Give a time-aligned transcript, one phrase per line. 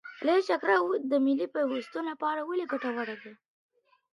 [0.25, 0.75] لویه جرګه
[1.11, 3.31] د ملي پیوستون له پاره ولي ګټوره ده؟